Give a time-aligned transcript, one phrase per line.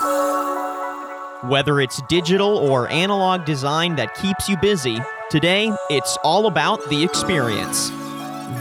[0.00, 7.02] Whether it's digital or analog design that keeps you busy, today it's all about the
[7.02, 7.90] experience.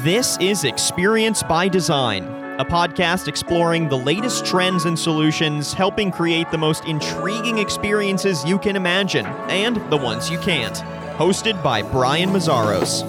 [0.04, 2.23] This is Experience by Design,
[2.60, 8.58] a podcast exploring the latest trends and solutions, helping create the most intriguing experiences you
[8.58, 10.78] can imagine and the ones you can't.
[11.20, 13.04] Hosted by Brian Mazzaros.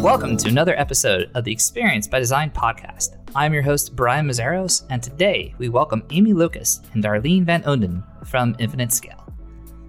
[0.00, 3.19] Welcome to another episode of the Experience by Design podcast.
[3.36, 8.02] I'm your host, Brian Mazzaros, and today we welcome Amy Lucas and Darlene Van Onden
[8.26, 9.24] from Infinite Scale.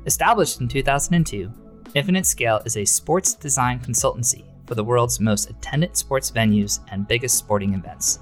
[0.06, 1.52] Established in 2002,
[1.96, 7.08] Infinite Scale is a sports design consultancy for the world's most attended sports venues and
[7.08, 8.20] biggest sporting events.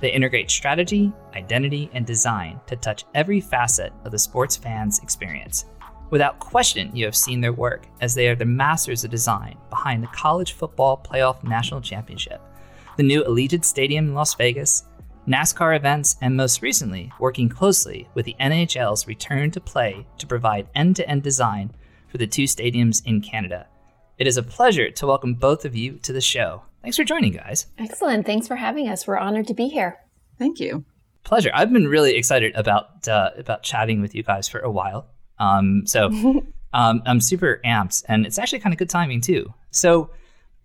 [0.00, 5.66] They integrate strategy, identity, and design to touch every facet of the sports fan's experience.
[6.10, 10.02] Without question, you have seen their work, as they are the masters of design behind
[10.02, 12.40] the College Football Playoff National Championship
[12.96, 14.84] the new Allegiant Stadium in Las Vegas,
[15.28, 20.68] NASCAR events, and most recently, working closely with the NHL's return to play to provide
[20.74, 21.72] end to end design
[22.08, 23.66] for the two stadiums in Canada.
[24.18, 26.62] It is a pleasure to welcome both of you to the show.
[26.80, 27.66] Thanks for joining, guys.
[27.78, 28.24] Excellent.
[28.24, 29.06] Thanks for having us.
[29.06, 29.98] We're honored to be here.
[30.38, 30.84] Thank you.
[31.24, 31.50] Pleasure.
[31.52, 35.08] I've been really excited about uh, about chatting with you guys for a while.
[35.38, 36.06] Um, so
[36.72, 39.52] um, I'm super amped, and it's actually kind of good timing too.
[39.70, 40.10] So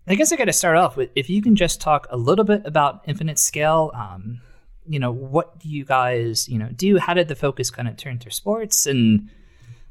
[0.06, 2.44] I guess I got to start off with if you can just talk a little
[2.44, 3.92] bit about Infinite Scale.
[3.94, 4.40] Um,
[4.84, 6.98] you know, what do you guys, you know, do?
[6.98, 9.30] How did the focus kind of turn to sports and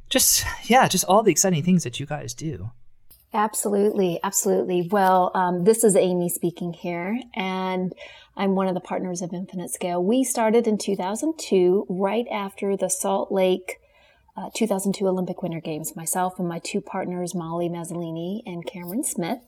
[0.10, 2.72] just, yeah, just all the exciting things that you guys do?
[3.34, 4.90] Absolutely, absolutely.
[4.92, 7.94] Well, um, this is Amy speaking here, and
[8.36, 10.04] I'm one of the partners of Infinite Scale.
[10.04, 13.78] We started in 2002, right after the Salt Lake
[14.36, 15.96] uh, 2002 Olympic Winter Games.
[15.96, 19.40] Myself and my two partners, Molly Mazzolini and Cameron Smith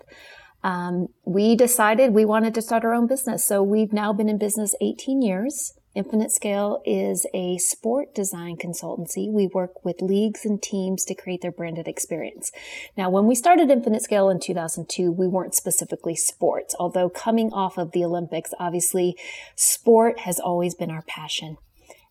[0.63, 3.43] um, we decided we wanted to start our own business.
[3.43, 5.73] So we've now been in business 18 years.
[5.95, 9.31] Infinite Scale is a sport design consultancy.
[9.31, 12.51] We work with leagues and teams to create their branded experience.
[12.97, 17.77] Now, when we started Infinite Scale in 2002, we weren't specifically sports, although coming off
[17.77, 19.15] of the Olympics, obviously
[19.55, 21.57] sport has always been our passion.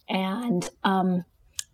[0.08, 1.24] And, um,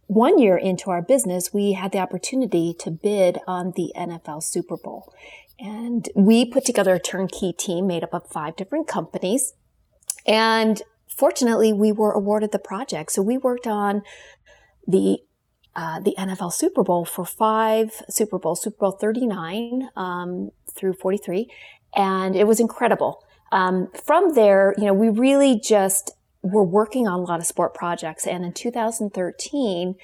[0.07, 4.79] one year into our business, we had the opportunity to bid on the NFL Super
[4.79, 5.13] Bowl.
[5.59, 9.55] And we put together a turnkey team made up of five different companies.
[10.27, 13.13] And fortunately, we were awarded the project.
[13.13, 14.03] So we worked on
[14.87, 15.19] the
[15.77, 21.49] uh, the NFL Super Bowl for five Super Bowls, Super Bowl 39 um, through 43,
[21.95, 23.23] and it was incredible.
[23.53, 26.11] Um, from there, you know, we really just
[26.43, 29.95] were working on a lot of sport projects, and in 2013,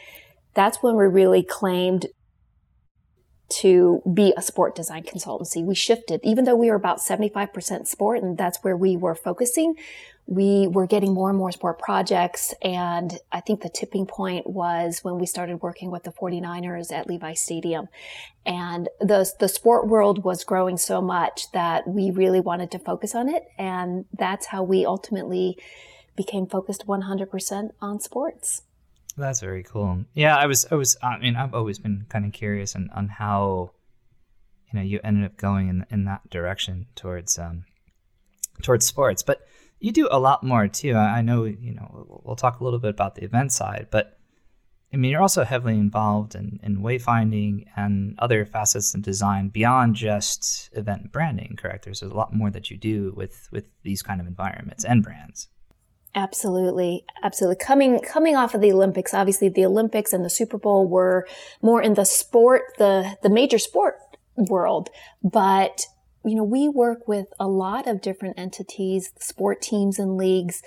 [0.54, 2.06] that's when we really claimed
[3.60, 5.64] to be a sport design consultancy.
[5.64, 9.76] We shifted, even though we were about 75% sport and that's where we were focusing,
[10.26, 12.54] we were getting more and more sport projects.
[12.62, 17.06] And I think the tipping point was when we started working with the 49ers at
[17.06, 17.88] Levi Stadium.
[18.46, 23.14] And the, the sport world was growing so much that we really wanted to focus
[23.14, 23.44] on it.
[23.58, 25.58] And that's how we ultimately
[26.16, 28.62] became focused 100% on sports.
[29.16, 30.04] That's very cool.
[30.14, 33.08] Yeah, I was, I was, I mean, I've always been kind of curious on, on
[33.08, 33.72] how,
[34.72, 37.64] you know, you ended up going in in that direction towards, um,
[38.62, 39.22] towards sports.
[39.22, 39.46] But
[39.78, 40.94] you do a lot more too.
[40.94, 44.18] I, I know, you know, we'll talk a little bit about the event side, but
[44.92, 49.96] I mean, you're also heavily involved in, in wayfinding and other facets in design beyond
[49.96, 51.56] just event branding.
[51.58, 51.84] Correct?
[51.84, 55.48] There's a lot more that you do with with these kind of environments and brands.
[56.14, 57.56] Absolutely, absolutely.
[57.56, 61.26] Coming coming off of the Olympics, obviously the Olympics and the Super Bowl were
[61.60, 63.98] more in the sport, the the major sport
[64.36, 64.90] world,
[65.22, 65.86] but
[66.24, 70.62] you know, we work with a lot of different entities, sport teams and leagues,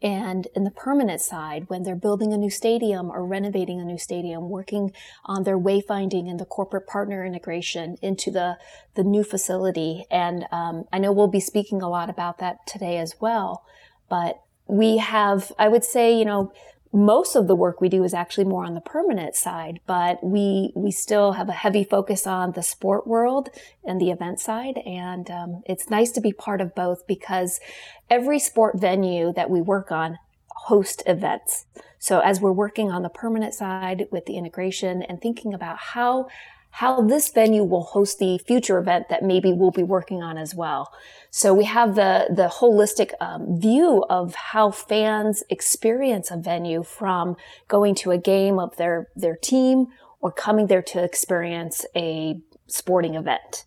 [0.00, 3.98] and in the permanent side, when they're building a new stadium or renovating a new
[3.98, 4.92] stadium, working
[5.24, 8.56] on their wayfinding and the corporate partner integration into the,
[8.94, 10.04] the new facility.
[10.10, 13.64] And um, I know we'll be speaking a lot about that today as well.
[14.08, 14.40] But
[14.72, 16.50] we have, I would say, you know,
[16.94, 20.72] most of the work we do is actually more on the permanent side, but we
[20.74, 23.50] we still have a heavy focus on the sport world
[23.84, 27.60] and the event side, and um, it's nice to be part of both because
[28.08, 30.18] every sport venue that we work on
[30.48, 31.66] host events.
[31.98, 36.28] So as we're working on the permanent side with the integration and thinking about how
[36.72, 40.54] how this venue will host the future event that maybe we'll be working on as
[40.54, 40.90] well.
[41.30, 47.36] So we have the, the holistic um, view of how fans experience a venue from
[47.68, 49.88] going to a game of their, their team
[50.20, 53.66] or coming there to experience a sporting event,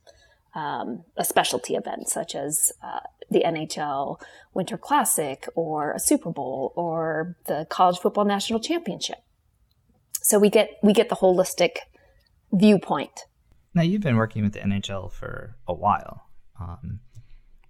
[0.56, 4.20] um, a specialty event such as uh, the NHL
[4.56, 9.20] Winter Classic or a Super Bowl or the College Football National Championship.
[10.24, 11.78] So we get we get the holistic
[12.56, 13.26] viewpoint.
[13.74, 16.24] Now you've been working with the NHL for a while,
[16.60, 17.00] um,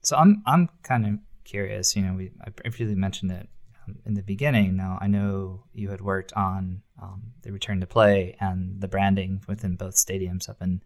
[0.02, 1.96] so I'm I'm kind of curious.
[1.96, 3.50] You know, we I briefly mentioned it
[3.88, 4.76] um, in the beginning.
[4.76, 9.42] Now I know you had worked on um, the return to play and the branding
[9.48, 10.82] within both stadiums up in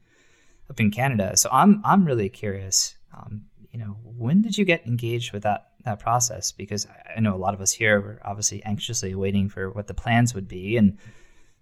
[0.70, 1.36] up in Canada.
[1.36, 2.96] So I'm I'm really curious.
[3.16, 6.52] Um, you know, when did you get engaged with that that process?
[6.52, 9.94] Because I know a lot of us here were obviously anxiously waiting for what the
[9.94, 10.98] plans would be, and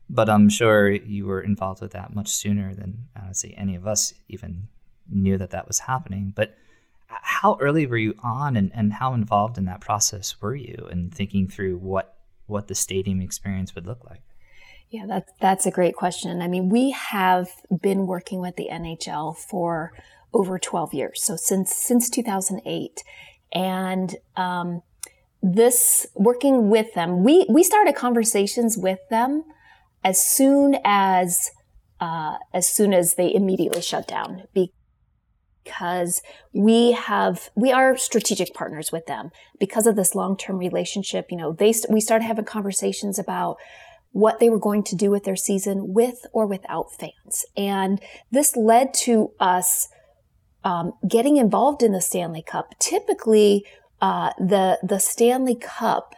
[0.10, 4.14] but I'm sure you were involved with that much sooner than honestly any of us
[4.28, 4.68] even
[5.10, 6.34] knew that that was happening.
[6.36, 6.56] But
[7.08, 11.10] how early were you on, and, and how involved in that process were you in
[11.10, 12.14] thinking through what
[12.48, 14.22] what the stadium experience would look like?
[14.90, 16.42] Yeah, that's that's a great question.
[16.42, 17.50] I mean, we have
[17.82, 19.92] been working with the NHL for
[20.34, 23.04] over 12 years, so since since 2008,
[23.54, 24.82] and um,
[25.42, 29.44] this working with them, we we started conversations with them
[30.04, 31.52] as soon as
[32.00, 36.22] uh, as soon as they immediately shut down because
[36.54, 41.52] we have we are strategic partners with them because of this long-term relationship you know
[41.54, 43.58] they we started having conversations about
[44.18, 47.46] what they were going to do with their season with or without fans.
[47.56, 48.02] And
[48.32, 49.90] this led to us
[50.64, 52.74] um, getting involved in the Stanley Cup.
[52.80, 53.64] Typically,
[54.02, 56.16] uh, the the Stanley Cup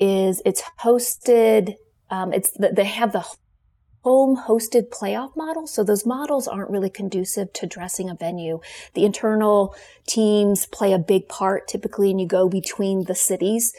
[0.00, 1.74] is it's hosted.
[2.10, 3.24] Um, it's they have the
[4.04, 5.66] home hosted playoff model.
[5.66, 8.60] So those models aren't really conducive to dressing a venue.
[8.92, 9.74] The internal
[10.06, 13.74] teams play a big part typically, and you go between the cities.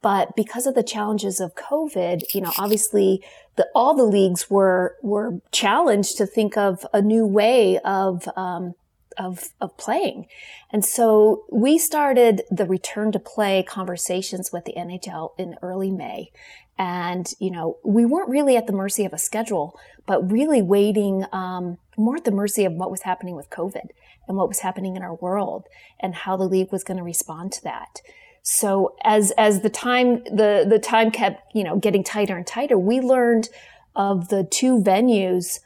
[0.00, 3.22] But because of the challenges of COVID, you know, obviously
[3.56, 8.74] the, all the leagues were, were challenged to think of a new way of, um,
[9.18, 10.26] of, of playing.
[10.70, 16.30] And so we started the return to play conversations with the NHL in early May.
[16.78, 21.24] And, you know, we weren't really at the mercy of a schedule, but really waiting,
[21.32, 23.88] um, more at the mercy of what was happening with COVID
[24.28, 25.64] and what was happening in our world
[26.00, 28.00] and how the league was going to respond to that.
[28.42, 32.78] So as as the time the the time kept you know getting tighter and tighter,
[32.78, 33.48] we learned
[33.96, 35.58] of the two venues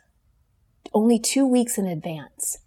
[0.94, 2.58] only two weeks in advance.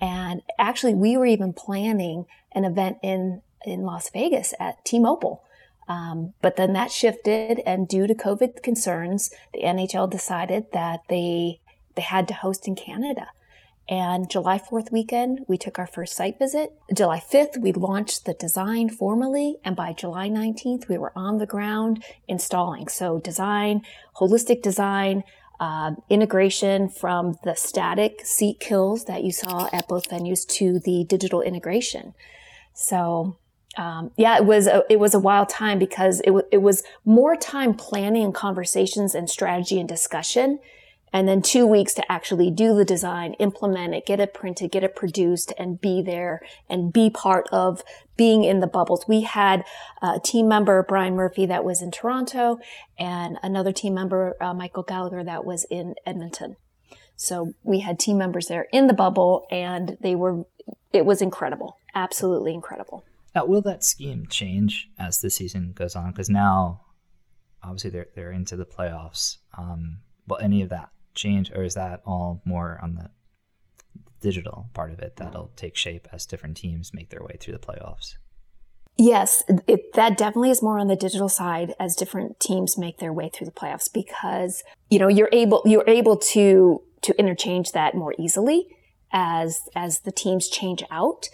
[0.00, 5.42] And actually, we were even planning an event in in Las Vegas at T-Mobile.
[5.88, 11.60] Um, but then that shifted, and due to COVID concerns, the NHL decided that they
[11.94, 13.28] they had to host in Canada.
[13.88, 16.72] And July 4th weekend, we took our first site visit.
[16.92, 19.56] July 5th, we launched the design formally.
[19.64, 22.88] And by July 19th, we were on the ground installing.
[22.88, 23.82] So design,
[24.16, 25.22] holistic design,
[25.60, 31.04] uh, integration from the static seat kills that you saw at both venues to the
[31.04, 32.14] digital integration.
[32.74, 33.36] So
[33.76, 36.82] um, yeah, it was a, it was a wild time because it, w- it was
[37.04, 40.58] more time planning and conversations and strategy and discussion
[41.12, 44.84] and then two weeks to actually do the design, implement it, get it printed, get
[44.84, 47.82] it produced, and be there and be part of
[48.16, 49.06] being in the bubbles.
[49.08, 49.64] We had
[50.02, 52.58] a team member, Brian Murphy, that was in Toronto,
[52.98, 56.56] and another team member, uh, Michael Gallagher, that was in Edmonton.
[57.16, 60.44] So we had team members there in the bubble, and they were,
[60.92, 63.04] it was incredible, absolutely incredible.
[63.36, 66.10] Now, will that scheme change as the season goes on?
[66.10, 66.80] Because now,
[67.62, 69.36] obviously, they're they're into the playoffs.
[69.58, 73.10] Um, will any of that change, or is that all more on the
[74.22, 77.58] digital part of it that'll take shape as different teams make their way through the
[77.58, 78.14] playoffs?
[78.96, 83.12] Yes, it, that definitely is more on the digital side as different teams make their
[83.12, 87.94] way through the playoffs because you know you're able you're able to to interchange that
[87.94, 88.66] more easily
[89.12, 91.28] as as the teams change out.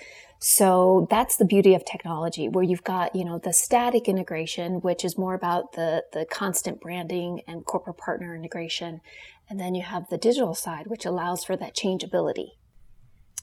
[0.44, 5.04] So that's the beauty of technology where you've got, you know, the static integration, which
[5.04, 9.02] is more about the, the constant branding and corporate partner integration.
[9.48, 12.58] And then you have the digital side, which allows for that changeability.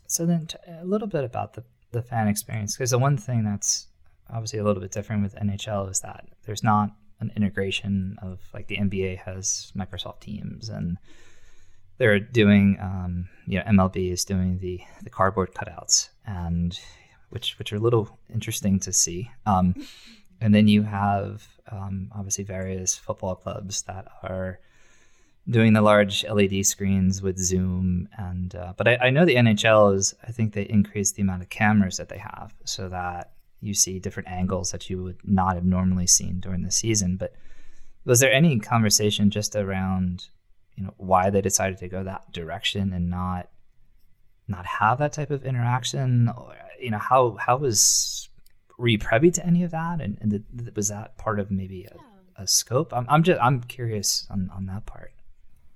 [0.08, 1.63] So then t- a little bit about the,
[1.94, 3.88] the fan experience, because the one thing that's
[4.29, 6.91] obviously a little bit different with NHL is that there's not
[7.22, 10.98] an integration of like the NBA has Microsoft Teams and
[12.00, 16.79] they're doing um, you know MLB is doing the the cardboard cutouts and
[17.29, 19.29] which which are a little interesting to see.
[19.46, 19.75] Um,
[20.41, 24.60] and then you have um, obviously various football clubs that are
[25.50, 29.96] doing the large LED screens with Zoom and uh, but I, I know the NHL
[29.96, 33.74] is I think they increased the amount of cameras that they have so that you
[33.74, 37.18] see different angles that you would not have normally seen during the season.
[37.18, 37.34] But
[38.06, 40.29] was there any conversation just around
[40.79, 43.50] you know why they decided to go that direction and not
[44.48, 48.29] not have that type of interaction or, you know how how was
[48.79, 50.00] were you privy to any of that?
[50.00, 52.93] And, and was that part of maybe a, a scope?
[52.93, 55.12] I'm, I'm just i'm curious on, on that part.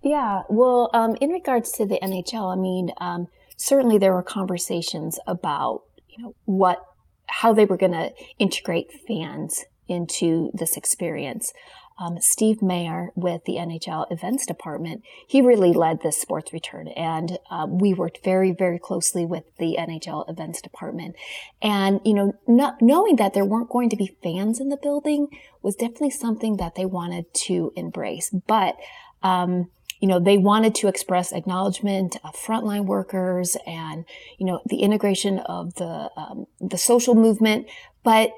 [0.01, 5.19] Yeah, well, um, in regards to the NHL, I mean, um, certainly there were conversations
[5.27, 6.83] about you know what
[7.27, 11.53] how they were going to integrate fans into this experience.
[11.99, 16.87] Um, Steve Mayer with the NHL events department, he really led this sports return.
[16.89, 21.15] And uh, we worked very, very closely with the NHL events department.
[21.61, 25.27] And, you know, not, knowing that there weren't going to be fans in the building
[25.61, 28.29] was definitely something that they wanted to embrace.
[28.47, 28.75] But,
[29.21, 29.69] um,
[29.99, 34.03] you know, they wanted to express acknowledgement of frontline workers and,
[34.37, 37.67] you know, the integration of the, um, the social movement.
[38.03, 38.31] But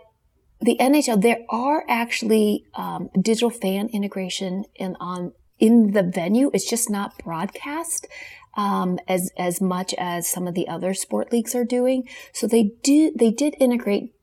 [0.62, 6.52] the NHL, there are actually um, digital fan integration in on in the venue.
[6.54, 8.08] It's just not broadcast
[8.56, 12.08] um, as as much as some of the other sport leagues are doing.
[12.34, 14.14] So they do they did integrate.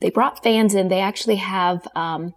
[0.00, 0.88] They brought fans in.
[0.88, 2.34] They actually have um,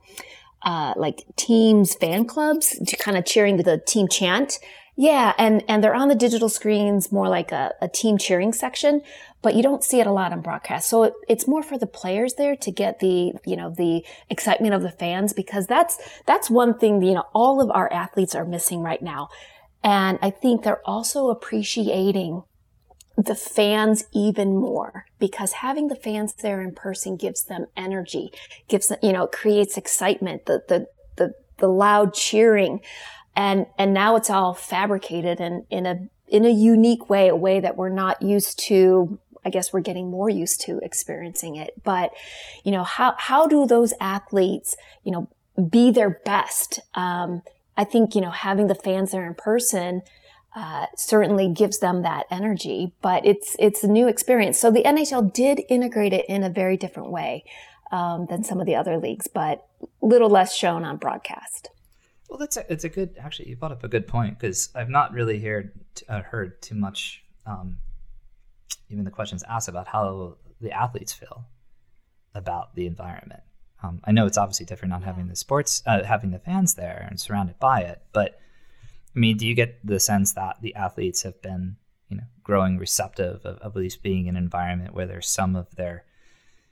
[0.61, 4.59] uh, like teams fan clubs to kind of cheering the team chant.
[4.95, 9.01] Yeah, and and they're on the digital screens more like a, a team cheering section,
[9.41, 10.89] but you don't see it a lot on broadcast.
[10.89, 14.73] So it, it's more for the players there to get the you know the excitement
[14.73, 18.45] of the fans because that's that's one thing you know all of our athletes are
[18.45, 19.29] missing right now,
[19.83, 22.43] and I think they're also appreciating
[23.25, 28.31] the fans even more because having the fans there in person gives them energy,
[28.67, 32.79] gives them, you know, creates excitement, the, the, the, the loud cheering.
[33.35, 37.59] And, and now it's all fabricated and in a, in a unique way, a way
[37.59, 39.19] that we're not used to.
[39.45, 41.73] I guess we're getting more used to experiencing it.
[41.83, 42.11] But,
[42.63, 45.27] you know, how, how do those athletes, you know,
[45.69, 46.79] be their best?
[46.95, 47.41] Um,
[47.77, 50.01] I think, you know, having the fans there in person,
[50.55, 54.59] uh, certainly gives them that energy, but it's it's a new experience.
[54.59, 57.43] So the NHL did integrate it in a very different way
[57.91, 59.67] um, than some of the other leagues, but
[60.01, 61.69] little less shown on broadcast.
[62.29, 63.49] Well, that's a, it's a good actually.
[63.49, 65.71] You brought up a good point because I've not really heard
[66.07, 67.77] uh, heard too much, um,
[68.89, 71.45] even the questions asked about how the athletes feel
[72.35, 73.41] about the environment.
[73.81, 77.07] Um, I know it's obviously different not having the sports, uh, having the fans there
[77.09, 78.39] and surrounded by it, but
[79.15, 81.77] I mean, do you get the sense that the athletes have been,
[82.09, 85.55] you know, growing receptive of, of at least being in an environment where there's some
[85.55, 86.03] of their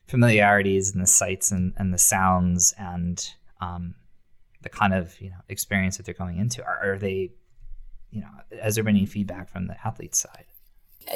[0.08, 3.96] familiarities and the sights and, and the sounds and um,
[4.62, 6.64] the kind of you know experience that they're going into?
[6.64, 7.32] Are, are they,
[8.12, 8.30] you know,
[8.62, 10.46] has there been any feedback from the athlete side?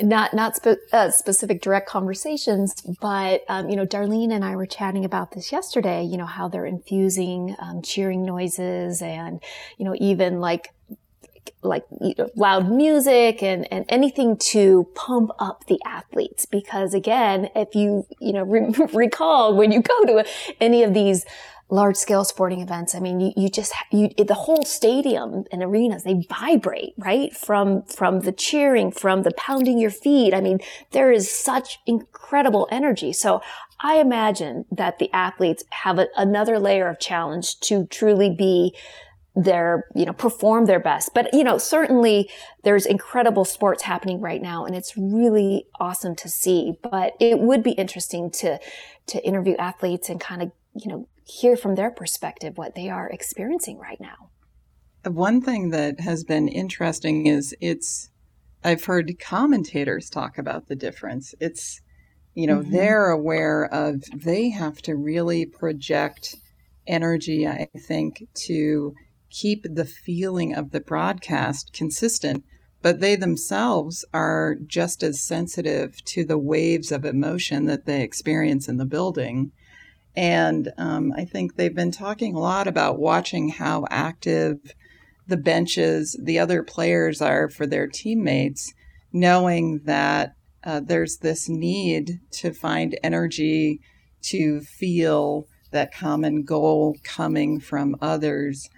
[0.01, 4.65] Not not spe- uh, specific direct conversations, but um, you know, Darlene and I were
[4.65, 6.03] chatting about this yesterday.
[6.03, 9.41] You know how they're infusing um, cheering noises and
[9.77, 10.73] you know even like
[11.63, 16.45] like you know, loud music and, and anything to pump up the athletes.
[16.45, 20.25] Because again, if you, you know, re- recall when you go to
[20.59, 21.25] any of these
[21.71, 26.03] large scale sporting events, I mean, you, you just, you, the whole stadium and arenas,
[26.03, 27.33] they vibrate, right?
[27.33, 30.33] From, from the cheering, from the pounding your feet.
[30.33, 30.59] I mean,
[30.91, 33.13] there is such incredible energy.
[33.13, 33.41] So
[33.79, 38.75] I imagine that the athletes have a, another layer of challenge to truly be
[39.33, 41.11] their, you know, perform their best.
[41.15, 42.29] But, you know, certainly
[42.63, 46.73] there's incredible sports happening right now and it's really awesome to see.
[46.83, 48.59] But it would be interesting to,
[49.07, 53.09] to interview athletes and kind of, you know, hear from their perspective what they are
[53.09, 54.29] experiencing right now.
[55.03, 58.09] One thing that has been interesting is it's,
[58.63, 61.33] I've heard commentators talk about the difference.
[61.39, 61.81] It's,
[62.33, 62.71] you know, mm-hmm.
[62.71, 66.35] they're aware of, they have to really project
[66.87, 68.93] energy, I think, to
[69.29, 72.43] keep the feeling of the broadcast consistent,
[72.81, 78.67] but they themselves are just as sensitive to the waves of emotion that they experience
[78.67, 79.51] in the building.
[80.15, 84.59] And um, I think they've been talking a lot about watching how active
[85.27, 88.73] the benches, the other players are for their teammates,
[89.13, 93.79] knowing that uh, there's this need to find energy
[94.21, 98.69] to feel that common goal coming from others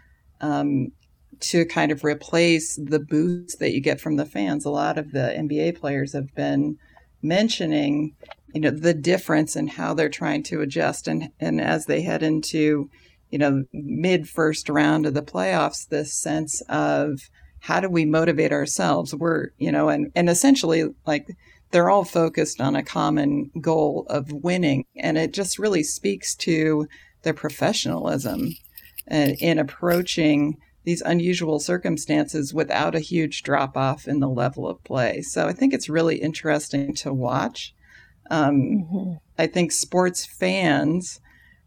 [0.41, 0.91] um,
[1.39, 4.65] to kind of replace the boost that you get from the fans.
[4.65, 6.77] A lot of the NBA players have been
[7.21, 8.15] mentioning,
[8.53, 12.23] you know, the difference in how they're trying to adjust, and and as they head
[12.23, 12.89] into,
[13.29, 17.19] you know, mid first round of the playoffs, this sense of
[17.59, 19.15] how do we motivate ourselves?
[19.15, 21.27] We're, you know, and and essentially like
[21.71, 26.87] they're all focused on a common goal of winning, and it just really speaks to
[27.23, 28.49] their professionalism
[29.09, 34.83] uh, in approaching these unusual circumstances without a huge drop off in the level of
[34.83, 35.21] play.
[35.21, 37.73] So I think it's really interesting to watch.
[38.29, 39.13] Um, mm-hmm.
[39.37, 41.19] I think sports fans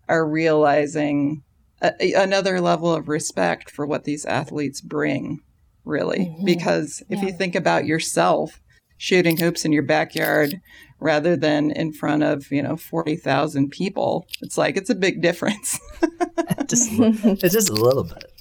[0.09, 1.43] are realizing
[1.83, 5.41] a, another level of respect for what these athletes bring
[5.85, 6.35] really.
[6.39, 6.45] Mhm.
[6.45, 7.27] Because if Yeah.
[7.27, 8.61] you think about yourself
[8.99, 10.61] shooting hoops in your backyard
[10.99, 15.79] rather than in front of, you know, 40,000 people, it's like it's a big difference.
[16.67, 18.33] just it's just a little bit.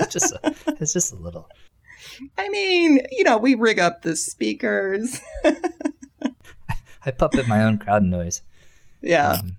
[0.00, 1.48] It's just a, it's just a little.
[2.36, 5.20] I mean, you know, we rig up the speakers.
[7.08, 8.42] I puppet my own crowd noise.
[9.00, 9.32] yeah.
[9.40, 9.56] Um,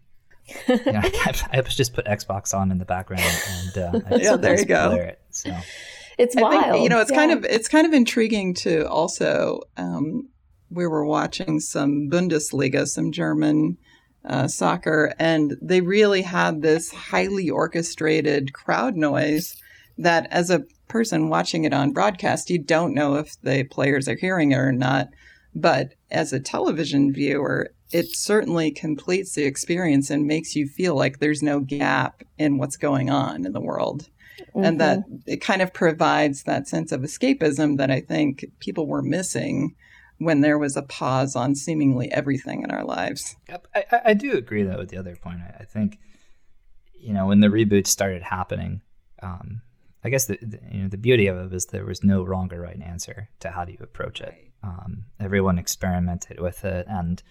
[0.67, 4.35] yeah, I, I just put Xbox on in the background, and uh, I just Yeah,
[4.37, 4.89] there you go.
[4.89, 5.55] blare It, so
[6.17, 6.73] It's I wild.
[6.73, 10.29] think you know it's kind of it's kind of intriguing to also um,
[10.69, 13.77] we were watching some Bundesliga, some German
[14.25, 19.55] uh, soccer, and they really had this highly orchestrated crowd noise
[19.97, 24.17] that, as a person watching it on broadcast, you don't know if the players are
[24.17, 25.09] hearing it or not.
[25.55, 31.19] But as a television viewer, it certainly completes the experience and makes you feel like
[31.19, 34.09] there's no gap in what's going on in the world
[34.55, 39.01] and that it kind of provides that sense of escapism that I think people were
[39.01, 39.75] missing
[40.17, 43.35] when there was a pause on seemingly everything in our lives.
[43.49, 45.39] I, I, I do agree though with the other point.
[45.41, 45.99] I, I think
[46.93, 48.81] you know when the reboot started happening,
[49.21, 49.61] um,
[50.03, 52.53] I guess the, the you know the beauty of it was there was no wrong
[52.53, 54.33] or right answer to how do you approach it.
[54.61, 57.21] Um, everyone experimented with it, and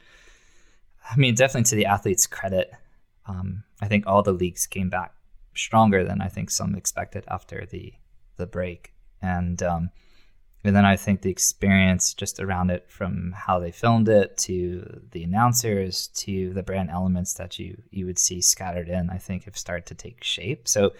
[1.11, 2.73] I mean definitely to the athletes' credit,
[3.27, 5.13] um, I think all the leagues came back
[5.55, 7.93] stronger than I think some expected after the
[8.37, 9.91] the break, and um,
[10.65, 15.03] and then I think the experience just around it, from how they filmed it to
[15.13, 19.45] the announcers to the brand elements that you you would see scattered in, I think
[19.45, 20.67] have started to take shape.
[20.67, 20.93] So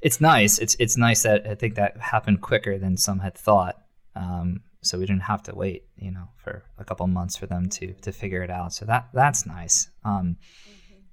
[0.00, 0.58] it's nice.
[0.58, 3.82] It's it's nice that I think that happened quicker than some had thought.
[4.14, 7.68] Um, so we didn't have to wait, you know, for a couple months for them
[7.70, 8.72] to to figure it out.
[8.72, 9.88] So that that's nice.
[10.04, 10.36] Um,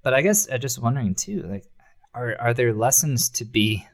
[0.01, 1.65] but I guess I'm just wondering too, like,
[2.13, 3.88] are are there lessons to be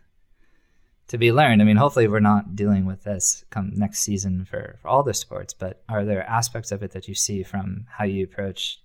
[1.09, 1.61] to be learned.
[1.61, 5.13] I mean, hopefully we're not dealing with this come next season for, for all the
[5.13, 8.79] sports, but are there aspects of it that you see from how you approach,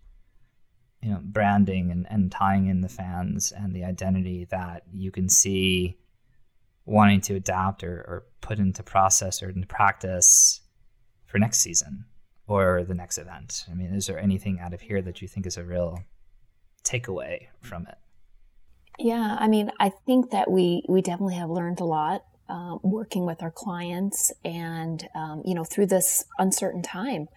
[1.03, 5.29] you know, branding and, and tying in the fans and the identity that you can
[5.29, 5.99] see
[6.87, 10.63] wanting to adapt or, or put into process or into practice
[11.27, 12.05] for next season
[12.47, 13.67] or the next event?
[13.71, 16.05] I mean, is there anything out of here that you think is a real
[16.85, 17.99] takeaway from it?
[18.99, 23.27] Yeah, I mean, I think that we we definitely have learned a lot um, working
[23.27, 27.29] with our clients, and um, you know, through this uncertain time.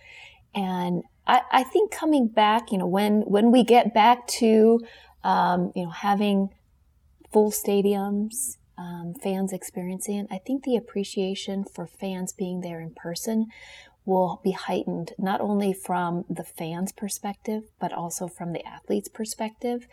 [0.54, 4.82] And I, I think coming back, you know, when when we get back to,
[5.24, 6.50] um, you know, having
[7.32, 13.48] full stadiums, um, fans experiencing I think the appreciation for fans being there in person
[14.06, 19.86] will be heightened not only from the fans' perspective, but also from the athletes' perspective.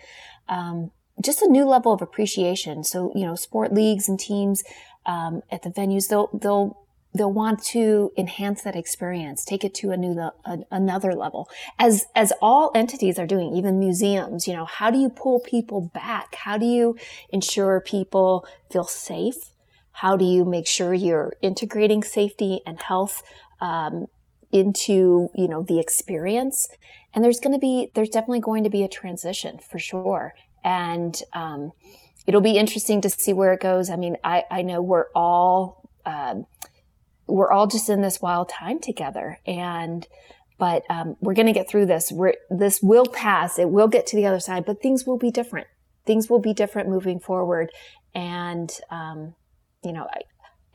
[0.49, 2.85] Um, just a new level of appreciation.
[2.85, 4.62] So, you know, sport leagues and teams
[5.05, 6.84] um, at the venues, they'll they'll
[7.14, 11.48] they'll want to enhance that experience, take it to a new a, another level.
[11.79, 14.46] As as all entities are doing, even museums.
[14.46, 16.35] You know, how do you pull people back?
[16.35, 16.96] How do you
[17.31, 19.37] ensure people feel safe?
[19.92, 23.22] How do you make sure you're integrating safety and health
[23.61, 24.07] um,
[24.50, 26.68] into you know the experience?
[27.14, 31.22] And there's going to be there's definitely going to be a transition for sure and
[31.35, 31.72] um,
[32.27, 33.90] it'll be interesting to see where it goes.
[33.90, 36.46] I mean, I, I know we're all um,
[37.26, 40.06] we're all just in this wild time together, and
[40.58, 42.12] but um, we're going to get through this.
[42.12, 43.58] We're, this will pass.
[43.58, 45.66] It will get to the other side, but things will be different.
[46.06, 47.70] Things will be different moving forward,
[48.14, 49.34] and um,
[49.84, 50.06] you know.
[50.10, 50.20] I,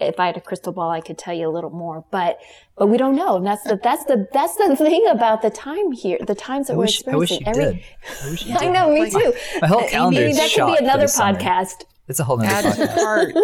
[0.02, 2.40] if I had a crystal ball, I could tell you a little more, but
[2.78, 3.36] but we don't know.
[3.36, 6.76] And that's the that's the that's the thing about the time here, the times that
[6.76, 7.76] I we're wish, I wish experiencing.
[7.76, 8.26] you did.
[8.26, 9.34] I wish you I know, me too.
[9.60, 11.38] My whole Uh, calendar maybe is that shot could be another this summer.
[11.38, 11.84] podcast.
[12.08, 12.96] It's a whole nother Add to podcast.
[12.96, 13.36] cart.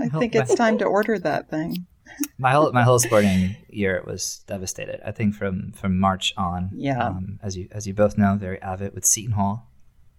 [0.00, 1.86] I think it's time to order that thing.
[2.38, 5.00] My whole my whole sporting year was devastated.
[5.06, 6.70] I think from from March on.
[6.74, 7.06] Yeah.
[7.06, 9.66] Um, as you as you both know, very avid with Seton Hall.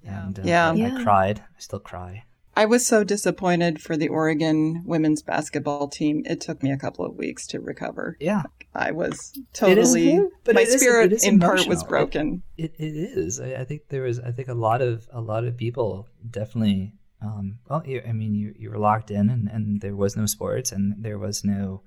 [0.05, 0.67] And uh, Yeah.
[0.69, 1.03] I, I Yeah.
[1.03, 1.39] cried.
[1.39, 2.23] I still cry.
[2.55, 6.23] I was so disappointed for the Oregon women's basketball team.
[6.25, 8.17] It took me a couple of weeks to recover.
[8.19, 8.43] Yeah.
[8.75, 11.65] I was It is- totally but my it is- spirit it is in part was
[11.65, 11.89] emotional.
[11.89, 12.43] broken.
[12.57, 13.39] It, it is.
[13.39, 14.19] I, I think there was.
[14.19, 16.93] I think a lot of a lot of people definitely.
[17.23, 20.25] Um, well, you, I mean, you you were locked in, and, and there was no
[20.25, 21.83] sports, and there was no.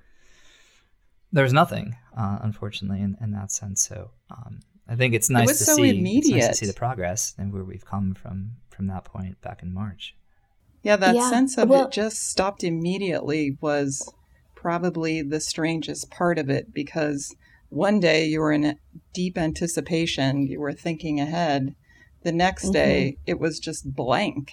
[1.35, 3.85] There was nothing, uh, unfortunately, in, in that sense.
[3.87, 5.91] So um, I think it's nice was to so see.
[5.91, 9.63] It's nice to see the progress and where we've come from from that point back
[9.63, 10.15] in March.
[10.83, 14.13] Yeah, that Yeah, sense of well- it just stopped immediately was
[14.55, 17.35] probably the strangest part of it because
[17.69, 18.79] one day you were in
[19.13, 21.75] deep anticipation, you were thinking ahead.
[22.23, 24.53] The next day it was just blank.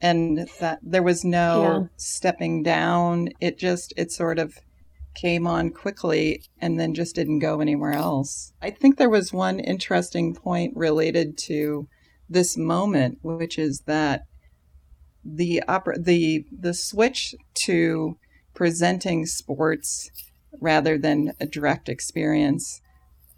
[0.00, 1.86] and that there was no yeah.
[1.96, 3.28] stepping down.
[3.40, 4.58] It just it sort of
[5.14, 8.52] came on quickly and then just didn't go anywhere else.
[8.62, 11.88] I think there was one interesting point related to
[12.28, 14.22] this moment, which is that
[15.24, 18.16] the opera the the switch to
[18.54, 20.10] presenting sports
[20.60, 22.80] rather than a direct experience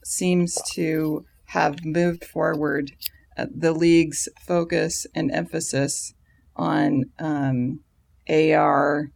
[0.03, 2.93] seems to have moved forward
[3.37, 6.15] uh, the league's focus and emphasis
[6.57, 7.81] on um,
[8.29, 9.11] AR,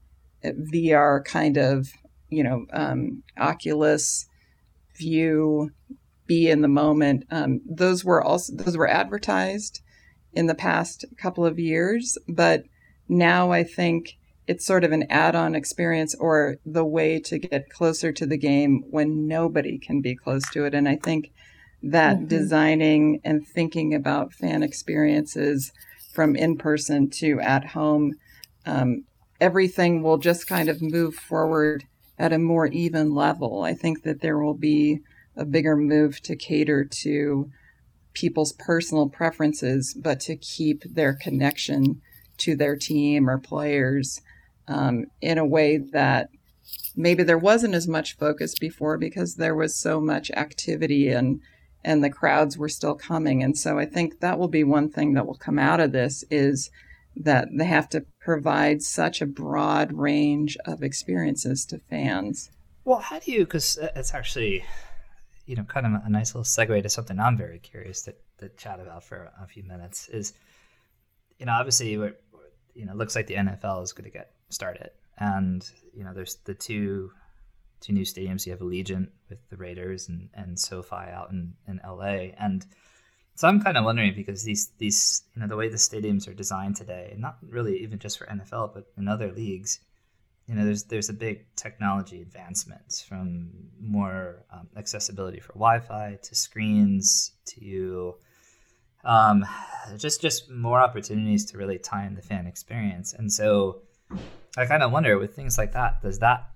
[0.45, 1.91] VR kind of,
[2.31, 4.27] you know, um, Oculus
[4.97, 5.71] view,
[6.27, 7.25] be in the moment.
[7.31, 9.81] Um, those were also those were advertised
[10.33, 12.65] in the past couple of years, but
[13.09, 18.13] now I think it's sort of an add-on experience or the way to get closer
[18.13, 20.75] to the game when nobody can be close to it.
[20.75, 21.33] And I think
[21.83, 22.27] that mm-hmm.
[22.27, 25.73] designing and thinking about fan experiences
[26.13, 28.15] from in person to at home,
[28.65, 29.05] um,
[29.41, 31.85] everything will just kind of move forward
[32.19, 33.63] at a more even level.
[33.63, 35.01] I think that there will be
[35.37, 37.51] a bigger move to cater to
[38.13, 42.03] people's personal preferences, but to keep their connection
[42.39, 44.21] to their team or players
[44.67, 46.31] um, in a way that
[46.97, 51.41] maybe there wasn't as much focus before because there was so much activity and
[51.85, 53.43] and the crowds were still coming.
[53.43, 56.25] And so I think that will be one thing that will come out of this
[56.29, 56.71] is
[57.19, 62.51] that they have to provide such a broad range of experiences to fans.
[62.85, 63.41] Well, how do you?
[63.41, 64.65] Because uh, it's actually,
[65.47, 68.49] you know, kind of a nice little segue to something I'm very curious to, to
[68.51, 70.09] chat about for a few minutes.
[70.09, 70.33] Is,
[71.39, 72.15] you know, obviously, you
[72.87, 76.55] know, looks like the NFL is going to get started, and you know, there's the
[76.55, 77.11] two
[77.81, 78.47] two new stadiums.
[78.47, 82.33] You have Allegiant with the Raiders and, and SoFi out in, in LA.
[82.39, 82.67] And
[83.39, 86.35] so I'm kind of wondering because these these you know the way the stadiums are
[86.35, 89.79] designed today, and not really even just for NFL, but in other leagues,
[90.49, 96.35] you know, there's there's a big technology advancements from more um, accessibility for Wi-Fi to
[96.35, 98.17] screens to
[99.05, 99.47] um,
[99.97, 103.13] just just more opportunities to really tie in the fan experience.
[103.13, 103.83] And so
[104.57, 106.51] I kind of wonder with things like that, does that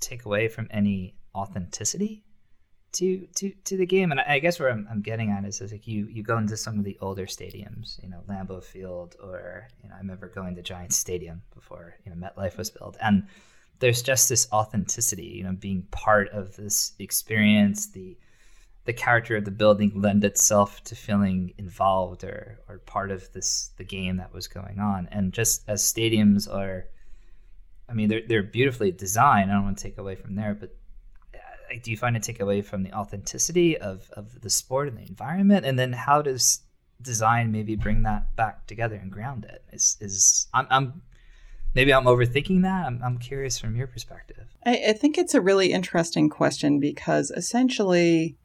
[0.00, 2.25] take away from any authenticity
[2.96, 4.10] to to to the game.
[4.10, 6.56] And I, guess where I'm, I'm getting at is, is like you you go into
[6.56, 10.54] some of the older stadiums, you know, Lambeau Field, or you know, I remember going
[10.56, 13.26] to Giants Stadium before you know MetLife was built, and
[13.78, 17.88] there's just this authenticity, you know, being part of this experience.
[17.88, 18.16] The
[18.86, 23.70] the character of the building lend itself to feeling involved or or part of this
[23.76, 25.08] the game that was going on.
[25.12, 26.86] And just as stadiums are
[27.88, 29.50] I mean, they're they're beautifully designed.
[29.50, 30.74] I don't want to take away from there, but
[31.70, 34.98] like, do you find it take away from the authenticity of of the sport and
[34.98, 35.66] the environment?
[35.66, 36.60] And then how does
[37.02, 39.62] design maybe bring that back together and ground it?
[39.72, 41.02] Is is I'm, I'm
[41.74, 42.86] maybe I'm overthinking that.
[42.86, 44.46] I'm I'm curious from your perspective.
[44.64, 48.36] I, I think it's a really interesting question because essentially,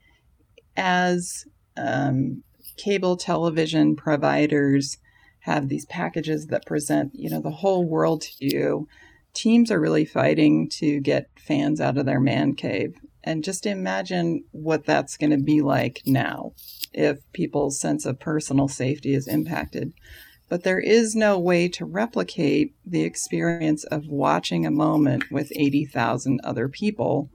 [0.76, 1.46] as
[1.78, 2.44] um,
[2.78, 4.98] cable television providers
[5.42, 8.88] have these packages that present you know the whole world to you
[9.34, 12.96] teams are really fighting to get fans out of their man cave.
[13.24, 16.54] And just imagine what that's going to be like now
[16.94, 19.94] if people's sense of personal safety is impacted.
[20.50, 26.42] But there is no way to replicate the experience of watching a moment with 80,000
[26.44, 27.30] other people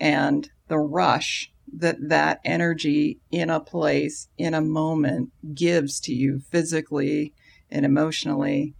[0.00, 6.40] and the rush that that energy in a place, in a moment, gives to you
[6.50, 7.32] physically
[7.70, 8.74] and emotionally.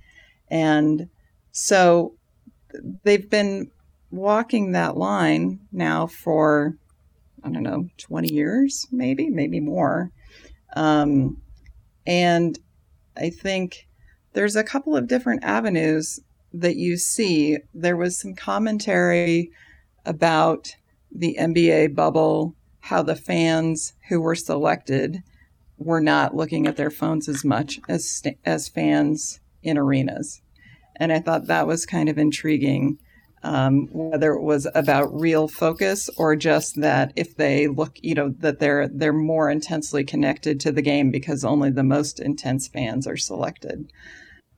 [0.48, 1.08] And
[1.52, 2.14] so
[3.02, 3.70] they've been
[4.10, 6.76] walking that line now for
[7.44, 10.10] I don't know, 20 years, maybe, maybe more.
[10.74, 11.36] Um,
[12.04, 12.58] and
[13.16, 13.86] I think
[14.32, 16.18] there's a couple of different avenues
[16.52, 17.58] that you see.
[17.72, 19.52] There was some commentary
[20.04, 20.74] about
[21.12, 25.22] the NBA bubble, how the fans who were selected
[25.78, 30.40] were not looking at their phones as much as as fans in arenas
[30.98, 32.98] and I thought that was kind of intriguing.
[33.42, 38.34] Um, whether it was about real focus or just that if they look, you know,
[38.40, 43.06] that they're they're more intensely connected to the game because only the most intense fans
[43.06, 43.92] are selected.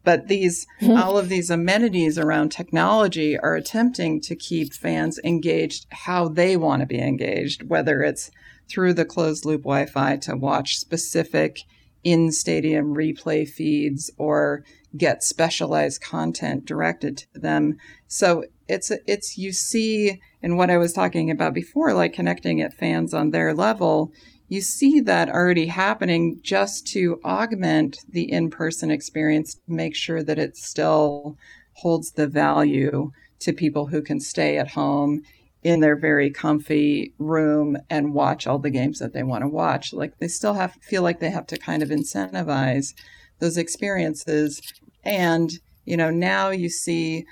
[0.05, 0.97] But these mm-hmm.
[0.97, 6.81] all of these amenities around technology are attempting to keep fans engaged how they want
[6.81, 8.31] to be engaged, whether it's
[8.71, 11.61] through the closed loop Wi-Fi to watch specific
[12.05, 14.65] in stadium replay feeds or
[14.97, 17.77] get specialized content directed to them.
[18.07, 22.75] So it's it's you see in what I was talking about before, like connecting at
[22.75, 24.13] fans on their level.
[24.51, 30.23] you see that already happening just to augment the in person experience to make sure
[30.23, 31.37] that it still
[31.75, 35.23] holds the value to people who can stay at home
[35.63, 39.93] in their very comfy room and watch all the games that they want to watch.
[39.93, 42.95] Like they still have feel like they have to kind of incentivize
[43.41, 44.61] those experiences.
[45.05, 45.51] And,
[45.85, 47.25] you know, now you see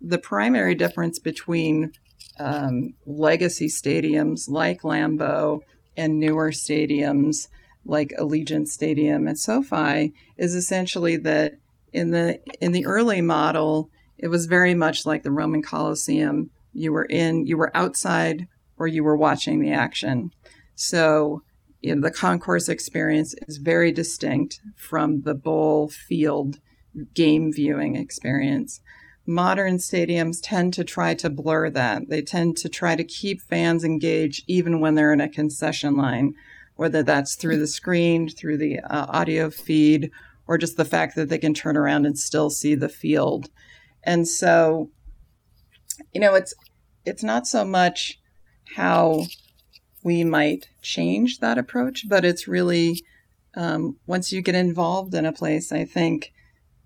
[0.00, 1.92] the primary difference between
[2.38, 5.60] um, legacy stadiums like Lambeau
[5.96, 7.48] and newer stadiums
[7.84, 11.54] like Allegiant Stadium and SoFi is essentially that
[11.92, 16.50] in the in the early model, it was very much like the Roman Colosseum.
[16.72, 18.46] You were in, you were outside,
[18.78, 20.30] or you were watching the action.
[20.74, 21.42] So
[21.82, 26.58] you know, the concourse experience is very distinct from the bowl field
[27.14, 28.80] game viewing experience.
[29.26, 32.08] Modern stadiums tend to try to blur that.
[32.08, 36.34] They tend to try to keep fans engaged even when they're in a concession line,
[36.76, 40.10] whether that's through the screen, through the uh, audio feed,
[40.46, 43.48] or just the fact that they can turn around and still see the field.
[44.04, 44.90] And so,
[46.12, 46.54] you know, it's
[47.04, 48.20] it's not so much
[48.74, 49.26] how
[50.02, 53.02] we might change that approach, but it's really
[53.54, 56.32] um, once you get involved in a place, I think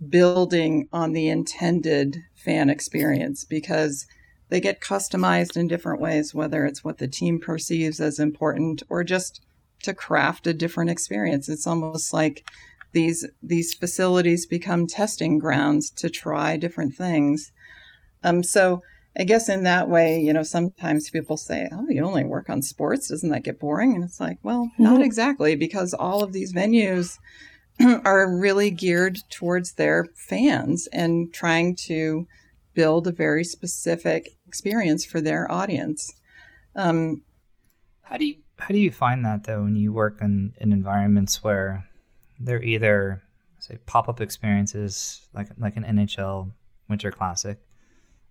[0.08, 4.06] building on the intended fan experience because
[4.48, 9.02] they get customized in different ways, whether it's what the team perceives as important or
[9.02, 9.40] just
[9.82, 11.48] to craft a different experience.
[11.48, 12.48] It's almost like
[12.92, 17.52] these these facilities become testing grounds to try different things.
[18.22, 18.82] Um, so
[19.18, 22.60] I guess in that way, you know, sometimes people say, "Oh, you only work on
[22.60, 23.08] sports.
[23.08, 25.04] Doesn't that get boring?" And it's like, well, not mm-hmm.
[25.04, 27.18] exactly, because all of these venues
[28.04, 32.26] are really geared towards their fans and trying to
[32.74, 36.12] build a very specific experience for their audience.
[36.74, 37.22] Um,
[38.02, 41.42] how do you how do you find that though when you work in, in environments
[41.42, 41.88] where
[42.38, 43.22] they're either
[43.58, 46.52] say pop-up experiences like like an NHL
[46.88, 47.58] Winter Classic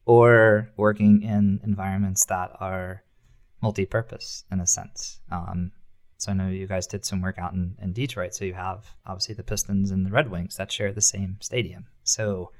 [0.06, 3.04] or working in environments that are
[3.62, 5.20] multi-purpose in a sense.
[5.32, 5.72] Um,
[6.18, 8.34] so I know you guys did some work out in, in Detroit.
[8.34, 11.88] So you have obviously the Pistons and the Red Wings that share the same stadium.
[12.04, 12.52] So,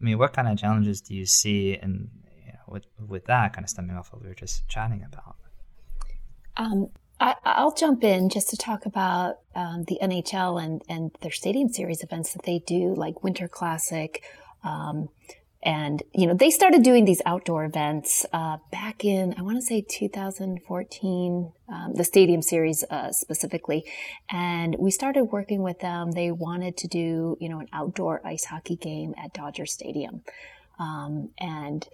[0.00, 2.10] I mean, what kind of challenges do you see in
[2.46, 5.04] you know, with with that kind of stemming off of what we were just chatting
[5.04, 5.36] about?
[6.56, 6.88] Um,
[7.20, 11.68] I, will jump in just to talk about um, the NHL and, and their Stadium
[11.68, 14.24] Series events that they do, like Winter Classic.
[14.64, 15.08] Um,
[15.62, 19.62] and, you know, they started doing these outdoor events uh, back in, I want to
[19.62, 23.84] say 2014, um, the Stadium Series uh, specifically.
[24.28, 26.12] And we started working with them.
[26.12, 30.22] They wanted to do, you know, an outdoor ice hockey game at Dodger Stadium.
[30.80, 31.86] Um, and,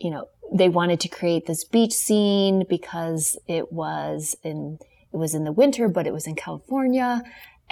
[0.00, 4.78] you know, they wanted to create this beach scene because it was in
[5.12, 7.22] it was in the winter, but it was in California.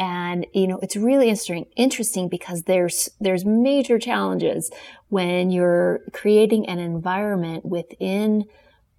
[0.00, 4.70] And, you know, it's really interesting, interesting because there's, there's major challenges
[5.10, 8.46] when you're creating an environment within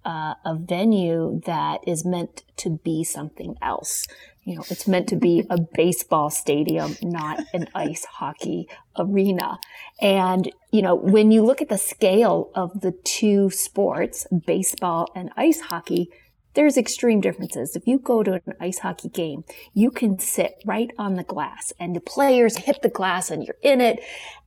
[0.04, 4.06] uh, a venue that is meant to be something else.
[4.44, 9.58] You know, it's meant to be a baseball stadium, not an ice hockey arena.
[10.00, 15.30] And, you know, when you look at the scale of the two sports, baseball and
[15.36, 16.10] ice hockey,
[16.54, 17.76] there's extreme differences.
[17.76, 21.72] If you go to an ice hockey game, you can sit right on the glass
[21.78, 24.00] and the players hit the glass and you're in it.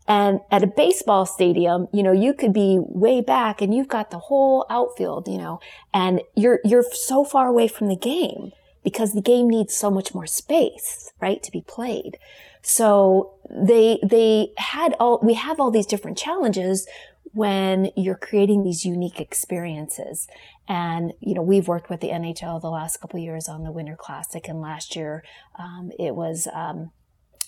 [0.08, 4.12] And at a baseball stadium, you know, you could be way back and you've got
[4.12, 5.60] the whole outfield, you know,
[5.94, 8.52] and you're, you're so far away from the game
[8.84, 12.20] because the game needs so much more space, right, to be played.
[12.62, 16.88] So they, they had all, we have all these different challenges
[17.36, 20.26] when you're creating these unique experiences.
[20.67, 23.98] And, you know, we've worked with the NHL the last couple years on the Winter
[23.98, 24.48] Classic.
[24.48, 25.21] And last year,
[25.60, 26.91] um, it was, um,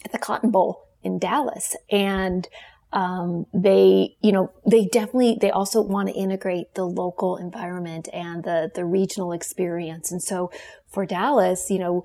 [0.04, 1.76] at the Cotton Bowl in Dallas.
[1.90, 2.48] And,
[2.92, 8.44] um, they, you know, they definitely, they also want to integrate the local environment and
[8.44, 10.12] the, the regional experience.
[10.12, 10.52] And so
[10.88, 12.04] for Dallas, you know,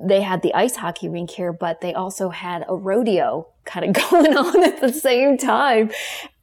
[0.00, 4.04] they had the ice hockey rink here, but they also had a rodeo kind of
[4.10, 5.90] going on at the same time.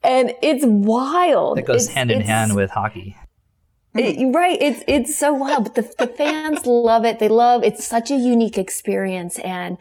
[0.03, 1.57] And it's wild.
[1.57, 3.15] It goes it's, hand in hand with hockey.
[3.95, 4.57] It, right.
[4.59, 7.19] It's, it's so wild, but the, the fans love it.
[7.19, 9.37] They love, it's such a unique experience.
[9.39, 9.77] And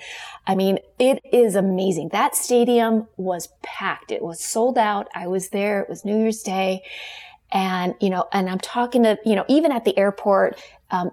[0.46, 2.10] I mean, it is amazing.
[2.12, 4.12] That stadium was packed.
[4.12, 5.08] It was sold out.
[5.14, 5.80] I was there.
[5.80, 6.82] It was New Year's Day.
[7.50, 11.10] And, you know, and I'm talking to, you know, even at the airport, um,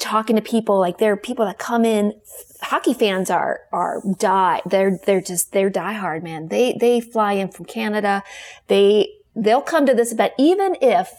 [0.00, 2.14] talking to people, like there are people that come in,
[2.62, 6.48] hockey fans are, are die, they're, they're just, they're diehard, man.
[6.48, 8.22] They, they fly in from Canada.
[8.66, 11.12] They, they'll come to this event, even if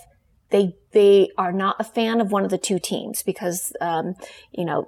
[0.49, 4.15] they they are not a fan of one of the two teams because um,
[4.51, 4.85] you know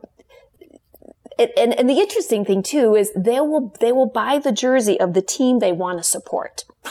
[1.39, 5.13] and, and the interesting thing too is they will they will buy the jersey of
[5.13, 6.65] the team they want to support.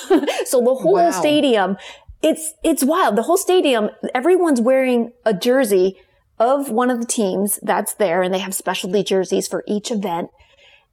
[0.45, 1.11] so the whole wow.
[1.11, 1.77] stadium,
[2.23, 3.17] it's it's wild.
[3.17, 6.01] The whole stadium, everyone's wearing a jersey
[6.43, 10.31] of one of the teams that's there, and they have specialty jerseys for each event.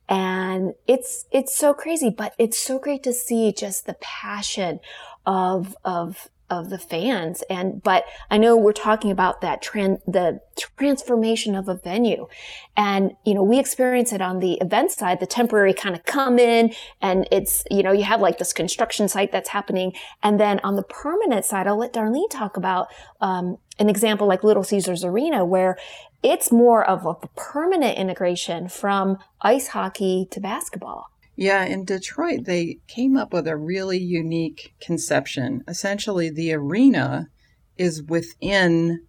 [0.08, 4.80] And it's it's so crazy, but it's so great to see just the passion
[5.26, 7.44] of of of the fans.
[7.50, 12.28] And, but I know we're talking about that trend, the transformation of a venue.
[12.76, 16.40] And, you know, we experience it on the event side, the temporary kind of come
[16.40, 19.94] in and it's, you know, you have like this construction site that's happening.
[20.24, 22.88] And then on the permanent side, I'll let Darlene talk about,
[23.22, 25.78] um, an example like Little Caesars Arena where
[26.22, 31.08] it's more of a permanent integration from ice hockey to basketball.
[31.36, 35.63] Yeah, in Detroit, they came up with a really unique conception.
[35.70, 37.30] Essentially, the arena
[37.78, 39.06] is within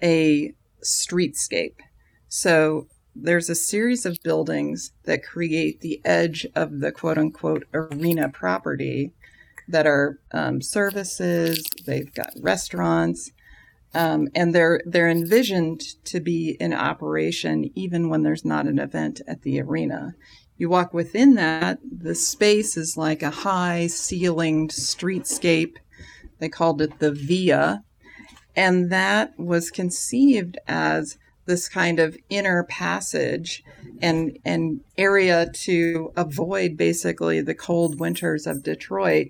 [0.00, 0.54] a
[0.84, 1.74] streetscape.
[2.28, 8.28] So there's a series of buildings that create the edge of the quote unquote arena
[8.28, 9.12] property
[9.68, 13.32] that are um, services, they've got restaurants.
[13.94, 19.20] Um, and they're they're envisioned to be in operation even when there's not an event
[19.26, 20.14] at the arena.
[20.56, 25.76] You walk within that, the space is like a high ceilinged streetscape.
[26.38, 27.84] They called it the Via.
[28.54, 33.64] And that was conceived as this kind of inner passage
[34.00, 39.28] and and area to avoid basically the cold winters of Detroit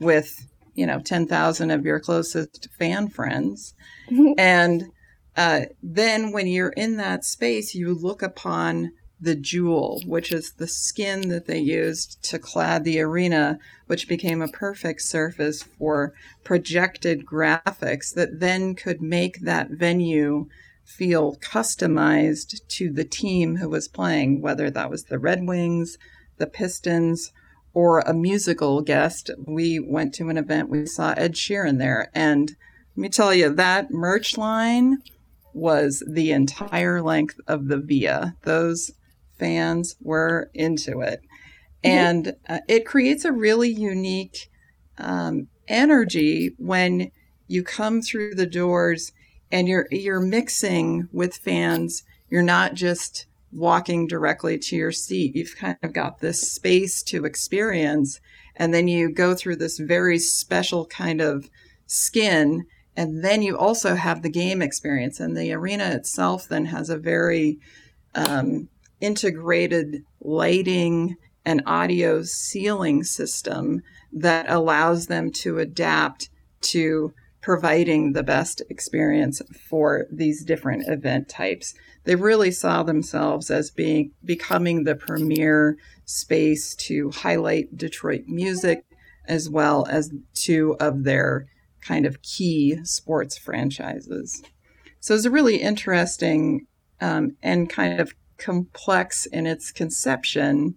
[0.00, 3.74] with you know 10,000 of your closest fan friends.
[4.38, 4.90] And
[5.36, 10.66] uh, then when you're in that space you look upon the jewel, which is the
[10.66, 13.56] skin that they used to clad the arena,
[13.86, 20.48] which became a perfect surface for projected graphics that then could make that venue
[20.84, 25.96] feel customized to the team who was playing, whether that was the Red Wings,
[26.38, 27.30] the Pistons,
[27.74, 29.30] or a musical guest.
[29.46, 32.10] We went to an event, we saw Ed Sheeran there.
[32.14, 32.52] And
[32.96, 34.98] let me tell you, that merch line
[35.54, 38.36] was the entire length of the Via.
[38.42, 38.92] Those
[39.38, 41.20] fans were into it.
[41.84, 44.50] And uh, it creates a really unique
[44.98, 47.10] um, energy when
[47.48, 49.12] you come through the doors
[49.50, 52.04] and you're you're mixing with fans.
[52.30, 55.36] You're not just walking directly to your seat.
[55.36, 58.20] You've kind of got this space to experience,
[58.56, 61.50] and then you go through this very special kind of
[61.86, 62.64] skin,
[62.96, 65.20] and then you also have the game experience.
[65.20, 67.58] And the arena itself then has a very
[68.14, 68.68] um,
[69.00, 77.12] integrated lighting and audio ceiling system that allows them to adapt to
[77.42, 81.74] providing the best experience for these different event types.
[82.04, 88.84] They really saw themselves as being becoming the premier space to highlight Detroit music
[89.26, 91.46] as well as two of their
[91.80, 94.42] kind of key sports franchises.
[95.00, 96.66] So it's a really interesting
[97.00, 100.76] um, and kind of complex in its conception.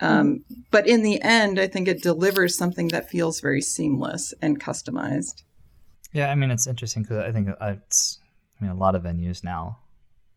[0.00, 4.60] Um, but in the end, I think it delivers something that feels very seamless and
[4.60, 5.42] customized.
[6.12, 8.18] Yeah, I mean, it's interesting because I think it's,
[8.60, 9.78] I mean, a lot of venues now,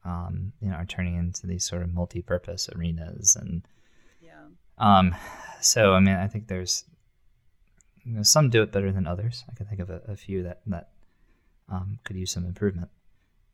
[0.03, 3.62] um, you know, are turning into these sort of multi-purpose arenas, and
[4.21, 4.45] yeah.
[4.77, 5.15] Um,
[5.62, 6.84] so I mean, I think there's,
[8.03, 9.43] you know, some do it better than others.
[9.49, 10.89] I can think of a, a few that that
[11.69, 12.89] um, could use some improvement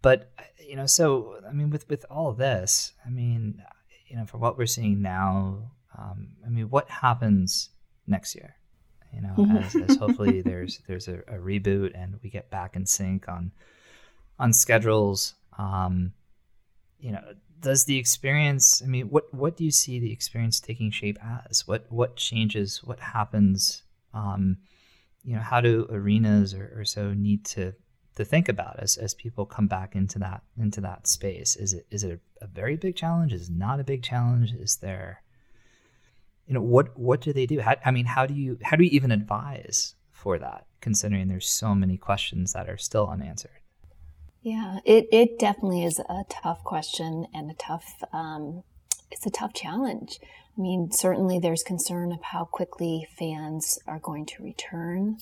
[0.02, 3.64] but you know, so I mean, with with all of this, I mean,
[4.08, 7.70] you know, for what we're seeing now, um, I mean, what happens
[8.06, 8.56] next year?
[9.14, 9.58] You know, mm-hmm.
[9.58, 13.52] as, as hopefully there's there's a, a, reboot and we get back in sync on
[14.40, 15.34] on schedules.
[15.58, 16.14] Um,
[17.00, 17.22] you know,
[17.62, 18.82] does the experience?
[18.84, 21.18] I mean, what what do you see the experience taking shape
[21.50, 21.68] as?
[21.68, 22.84] What what changes?
[22.84, 23.84] What happens?
[24.14, 24.58] Um,
[25.24, 27.74] you know, how do arenas or, or so need to
[28.18, 31.86] to think about as, as people come back into that into that space is it
[31.92, 35.22] is it a, a very big challenge is it not a big challenge is there
[36.48, 37.60] you know what what do they do?
[37.60, 41.48] How, i mean how do you how do you even advise for that considering there's
[41.48, 43.52] so many questions that are still unanswered?
[44.42, 48.64] Yeah it, it definitely is a tough question and a tough um,
[49.12, 50.20] it's a tough challenge.
[50.58, 55.18] I mean certainly there's concern of how quickly fans are going to return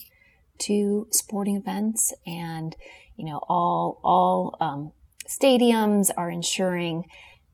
[0.58, 2.76] to sporting events and
[3.16, 4.92] you know all all um,
[5.28, 7.04] stadiums are ensuring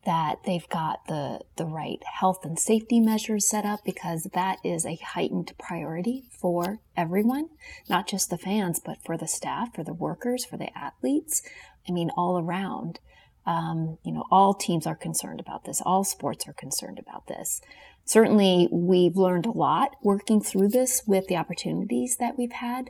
[0.04, 4.84] that they've got the the right health and safety measures set up because that is
[4.84, 7.48] a heightened priority for everyone
[7.88, 11.42] not just the fans but for the staff for the workers for the athletes
[11.88, 12.98] i mean all around
[13.44, 15.82] Um, you know, all teams are concerned about this.
[15.84, 17.60] All sports are concerned about this.
[18.04, 22.88] Certainly, we've learned a lot working through this with the opportunities that we've had.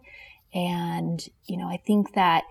[0.53, 2.45] And, you know, I think that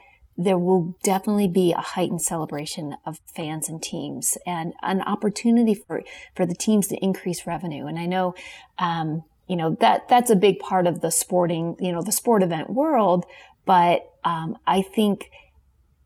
[0.43, 6.03] there will definitely be a heightened celebration of fans and teams and an opportunity for,
[6.35, 7.85] for the teams to increase revenue.
[7.85, 8.35] And I know,
[8.79, 12.43] um, you know, that, that's a big part of the sporting, you know, the sport
[12.43, 13.25] event world.
[13.65, 15.29] But, um, I think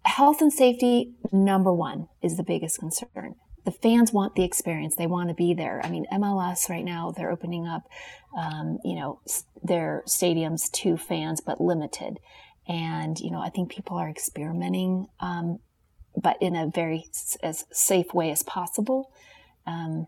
[0.04, 3.36] health and safety, number one, is the biggest concern.
[3.66, 4.96] The fans want the experience.
[4.96, 5.82] They want to be there.
[5.84, 7.90] I mean, MLS right now, they're opening up,
[8.38, 9.20] um, you know,
[9.64, 12.20] their stadiums to fans, but limited.
[12.68, 15.60] And, you know, I think people are experimenting, um,
[16.16, 17.06] but in a very
[17.44, 19.12] as safe way as possible.
[19.68, 20.08] Um,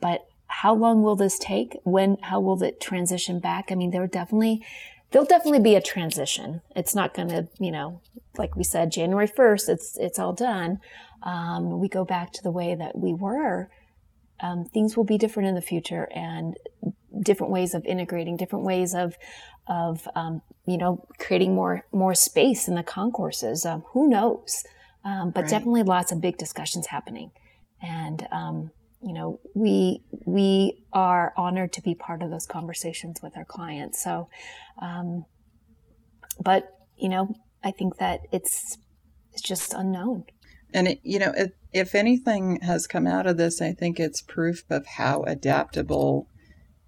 [0.00, 1.78] but how long will this take?
[1.84, 3.70] When, how will it transition back?
[3.70, 4.64] I mean, there definitely,
[5.10, 6.62] there'll definitely be a transition.
[6.74, 8.00] It's not going to, you know,
[8.36, 10.80] like we said, January 1st, it's, it's all done.
[11.22, 13.70] Um, we go back to the way that we were.
[14.40, 16.56] Um, things will be different in the future and
[17.20, 19.16] different ways of integrating, different ways of,
[19.68, 23.64] of um, you know creating more more space in the concourses.
[23.64, 24.64] Um, who knows?
[25.04, 25.50] Um, but right.
[25.50, 27.32] definitely lots of big discussions happening,
[27.80, 28.70] and um,
[29.02, 34.02] you know we we are honored to be part of those conversations with our clients.
[34.02, 34.28] So,
[34.80, 35.24] um,
[36.40, 37.34] but you know
[37.64, 38.78] I think that it's
[39.32, 40.24] it's just unknown.
[40.74, 44.22] And it, you know, it, if anything has come out of this, I think it's
[44.22, 46.28] proof of how adaptable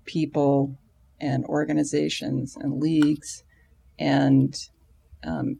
[0.05, 0.79] people
[1.21, 3.43] and organizations and leagues
[3.99, 4.55] and
[5.25, 5.59] um,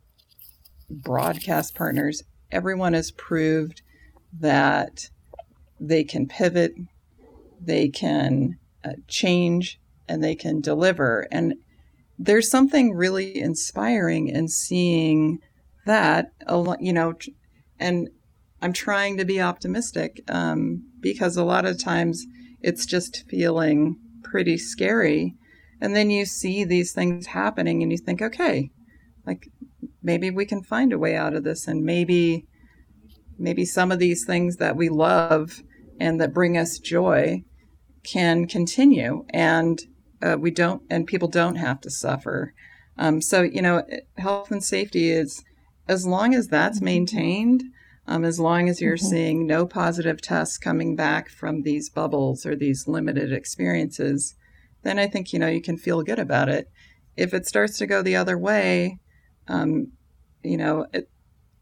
[0.91, 3.83] broadcast partners, everyone has proved
[4.41, 5.11] that
[5.81, 6.75] they can pivot,
[7.61, 11.27] they can uh, change, and they can deliver.
[11.31, 11.55] And
[12.19, 15.41] there's something really inspiring in seeing
[15.87, 16.33] that,
[16.81, 17.15] you know,
[17.79, 18.09] and
[18.63, 22.25] I'm trying to be optimistic um, because a lot of times
[22.63, 25.35] it's just feeling pretty scary
[25.85, 28.71] and then you see these things happening and you think, okay,
[29.27, 29.51] like
[30.03, 32.47] maybe we can find a way out of this and maybe
[33.39, 35.63] maybe some of these things that we love
[36.01, 37.45] and that bring us joy
[38.03, 39.83] can continue and
[40.23, 42.55] uh, we don't and people don't have to suffer
[42.97, 43.85] um, so you know
[44.17, 45.45] health and safety is
[45.87, 46.87] as long as that's mm-hmm.
[46.87, 47.63] maintained
[48.07, 49.07] um, as long as you're mm-hmm.
[49.07, 54.35] seeing no positive tests coming back from these bubbles or these limited experiences
[54.85, 56.71] then I think you know you can feel good about it.
[57.17, 58.99] If it starts to go the other way,
[59.49, 59.93] um,
[60.43, 61.11] you know it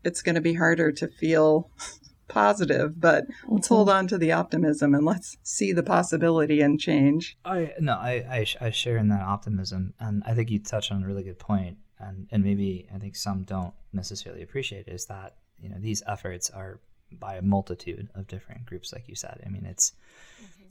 [0.04, 1.70] it's going to be harder to feel
[2.28, 3.00] positive.
[3.00, 3.98] But let's hold mm-hmm.
[3.98, 7.38] on to the optimism and let's see the possibility and change.
[7.44, 11.02] I no, I I, I share in that optimism, and I think you touched on
[11.02, 15.36] a really good point, and and maybe I think some don't necessarily appreciate is that
[15.58, 16.80] you know these efforts are
[17.18, 19.40] by a multitude of different groups, like you said.
[19.44, 19.92] I mean, it's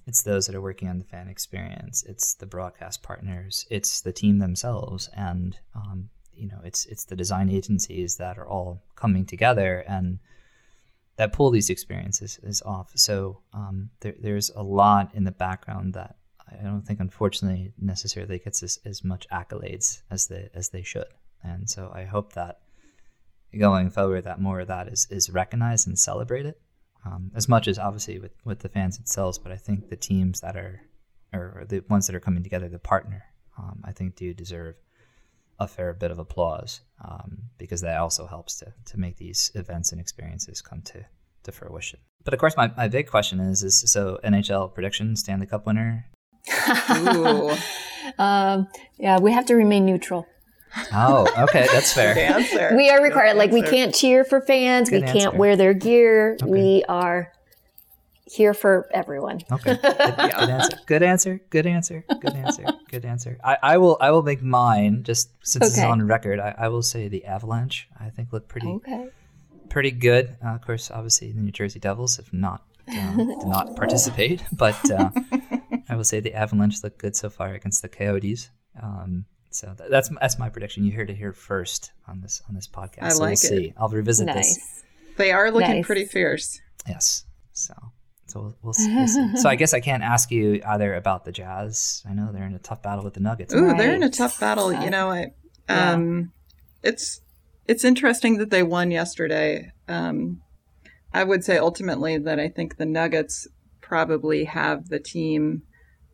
[0.08, 2.04] it's those that are working on the fan experience.
[2.04, 3.66] It's the broadcast partners.
[3.70, 8.48] It's the team themselves, and um, you know, it's it's the design agencies that are
[8.48, 10.20] all coming together and
[11.18, 12.92] that pull these experiences is off.
[12.96, 16.16] So um, there, there's a lot in the background that
[16.50, 21.06] I don't think, unfortunately, necessarily gets as, as much accolades as they as they should.
[21.44, 22.60] And so I hope that
[23.58, 26.56] going forward, that more of that is is recognized and celebrated
[27.06, 30.42] um, as much as obviously with, with the fans themselves, but I think the teams
[30.42, 30.82] that are,
[31.34, 33.24] or the ones that are coming together, the partner,
[33.58, 34.76] um, I think do deserve
[35.60, 39.92] a fair bit of applause um, because that also helps to, to make these events
[39.92, 41.06] and experiences come to,
[41.44, 42.00] to fruition.
[42.24, 46.08] But of course, my, my big question is, is so NHL prediction, Stanley Cup winner?
[48.18, 50.28] um, yeah, we have to remain neutral.
[50.94, 52.18] Oh, okay, that's fair.
[52.18, 52.76] answer.
[52.76, 53.38] We are required.
[53.38, 54.90] Like we can't cheer for fans.
[54.90, 55.20] Good we answer.
[55.20, 56.38] can't wear their gear.
[56.42, 56.46] Okay.
[56.46, 57.32] We are
[58.32, 59.42] here for everyone.
[59.52, 59.76] Okay.
[59.76, 60.78] Good, good, answer.
[60.86, 61.42] Good answer.
[61.50, 62.06] Good answer.
[62.22, 62.66] Good answer.
[62.90, 63.38] Good answer.
[63.44, 65.82] I, I will I will make mine just since okay.
[65.82, 66.40] it's on record.
[66.40, 67.90] I, I will say the Avalanche.
[68.00, 69.10] I think look pretty okay.
[69.70, 70.38] pretty good.
[70.44, 73.16] Uh, of course, obviously the New Jersey Devils have not uh,
[73.46, 75.10] not participate, but uh,
[75.90, 78.50] I will say the Avalanche look good so far against the Coyotes.
[78.82, 80.84] Um, so that's that's my prediction.
[80.84, 83.04] You heard it here first on this on this podcast.
[83.04, 83.38] I so like we'll it.
[83.38, 83.74] See.
[83.78, 84.56] I'll revisit nice.
[84.56, 84.84] this.
[85.18, 85.86] They are looking nice.
[85.86, 86.60] pretty fierce.
[86.88, 87.26] Yes.
[87.52, 87.74] So
[88.32, 89.38] so we'll, we'll, see, we'll see.
[89.38, 92.02] so I guess I can't ask you either about the Jazz.
[92.10, 93.54] I know they're in a tough battle with the Nuggets.
[93.54, 93.78] Ooh, right.
[93.78, 94.72] they're in a tough battle.
[94.72, 95.34] You know, I,
[95.68, 96.32] um,
[96.82, 96.90] yeah.
[96.92, 97.22] it's
[97.68, 99.72] it's interesting that they won yesterday.
[99.90, 100.42] Um,
[101.14, 103.50] I would say ultimately that I think the Nuggets
[103.82, 105.64] probably have the team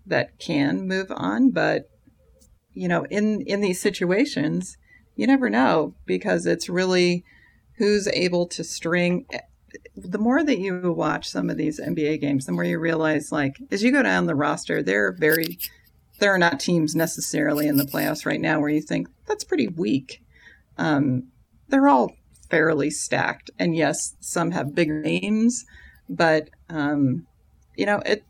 [0.07, 1.89] that can move on, but
[2.77, 4.77] you know, in in these situations,
[5.15, 7.23] you never know because it's really
[7.77, 9.25] who's able to string
[9.95, 13.57] the more that you watch some of these NBA games, the more you realize, like,
[13.71, 15.57] as you go down the roster, they're very,
[16.19, 19.67] there are not teams necessarily in the playoffs right now where you think that's pretty
[19.67, 20.23] weak.
[20.77, 21.27] Um,
[21.67, 22.13] they're all
[22.49, 25.65] fairly stacked, and yes, some have bigger names,
[26.07, 27.25] but um,
[27.75, 28.23] you know, it.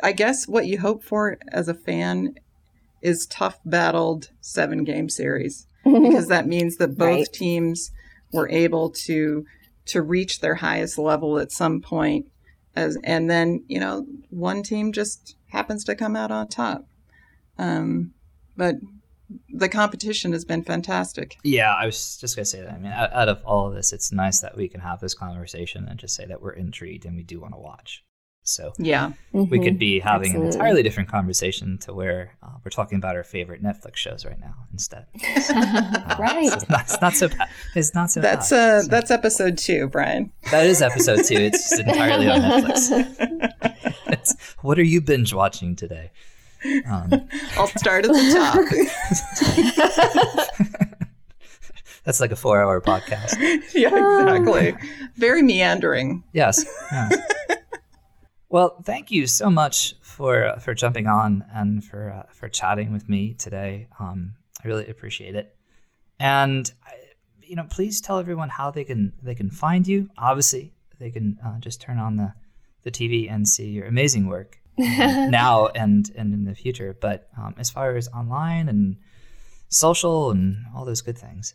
[0.00, 2.36] I guess what you hope for as a fan
[3.02, 7.32] is tough battled seven game series because that means that both right.
[7.32, 7.90] teams
[8.32, 9.44] were able to
[9.86, 12.26] to reach their highest level at some point
[12.76, 16.86] as and then you know one team just happens to come out on top.
[17.56, 18.12] Um,
[18.56, 18.76] but
[19.48, 21.36] the competition has been fantastic.
[21.42, 22.72] Yeah i was just going to say that.
[22.72, 25.14] I mean out, out of all of this it's nice that we can have this
[25.14, 28.04] conversation and just say that we're intrigued and we do want to watch
[28.48, 29.50] so yeah, mm-hmm.
[29.50, 30.48] we could be having Absolutely.
[30.48, 34.40] an entirely different conversation to where uh, we're talking about our favorite Netflix shows right
[34.40, 35.06] now instead.
[35.50, 36.48] uh, right.
[36.48, 37.48] So it's, not, it's, not, so bad.
[37.74, 38.78] It's not so that's bad.
[38.78, 38.88] Uh, so.
[38.88, 40.32] That's episode two, Brian.
[40.50, 41.36] That is episode two.
[41.36, 43.92] It's just entirely on Netflix.
[44.06, 46.10] it's, what are you binge watching today?
[46.86, 48.56] Um, I'll start at the top.
[52.04, 53.36] That's like a four-hour podcast.
[53.74, 54.74] yeah, exactly.
[55.16, 56.24] Very meandering.
[56.32, 56.64] Yes.
[56.90, 57.18] yes.
[58.50, 62.92] Well, thank you so much for uh, for jumping on and for uh, for chatting
[62.92, 63.88] with me today.
[64.00, 64.34] Um,
[64.64, 65.54] I really appreciate it.
[66.18, 66.70] And
[67.42, 70.08] you know, please tell everyone how they can they can find you.
[70.16, 72.32] Obviously, they can uh, just turn on the
[72.84, 76.96] the TV and see your amazing work now and and in the future.
[76.98, 78.96] But um, as far as online and
[79.68, 81.54] social and all those good things.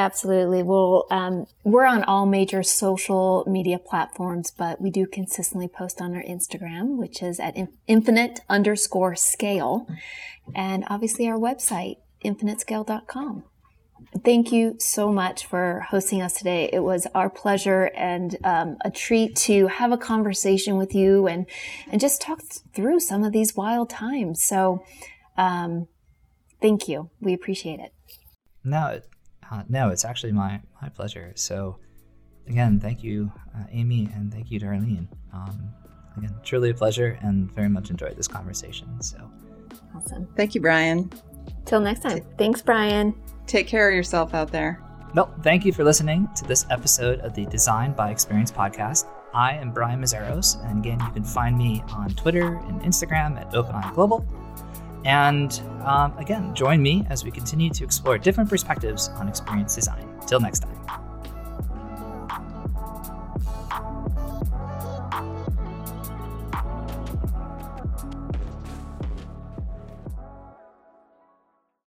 [0.00, 0.62] Absolutely.
[0.62, 6.16] Well, um, we're on all major social media platforms, but we do consistently post on
[6.16, 7.54] our Instagram, which is at
[7.86, 9.86] infinite underscore scale,
[10.54, 13.44] and obviously our website, infinitescale.com.
[14.24, 16.70] Thank you so much for hosting us today.
[16.72, 21.44] It was our pleasure and um, a treat to have a conversation with you and
[21.92, 22.40] and just talk
[22.74, 24.42] through some of these wild times.
[24.42, 24.82] So,
[25.36, 25.88] um,
[26.62, 27.10] thank you.
[27.20, 27.92] We appreciate it.
[28.64, 29.02] No,
[29.50, 31.32] uh, no, it's actually my my pleasure.
[31.34, 31.78] So,
[32.46, 35.08] again, thank you, uh, Amy, and thank you, Darlene.
[35.32, 35.70] Um,
[36.16, 39.00] again, truly a pleasure, and very much enjoyed this conversation.
[39.02, 39.18] So,
[39.94, 40.28] awesome.
[40.36, 41.10] Thank you, Brian.
[41.64, 42.20] Till next time.
[42.38, 43.14] Thanks, Brian.
[43.46, 44.82] Take care of yourself out there.
[45.14, 49.06] Well, thank you for listening to this episode of the Design by Experience podcast.
[49.34, 53.50] I am Brian Mazeros, and again, you can find me on Twitter and Instagram at
[53.52, 54.24] OpenEye Global.
[55.04, 60.06] And um, again, join me as we continue to explore different perspectives on experience design.
[60.26, 61.09] Till next time.